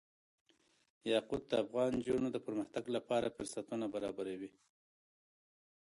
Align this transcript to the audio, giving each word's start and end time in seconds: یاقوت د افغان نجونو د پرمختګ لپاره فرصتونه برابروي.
یاقوت 1.11 1.43
د 1.47 1.53
افغان 1.63 1.89
نجونو 1.99 2.27
د 2.31 2.37
پرمختګ 2.45 2.83
لپاره 2.95 3.33
فرصتونه 3.35 3.85
برابروي. 3.95 4.51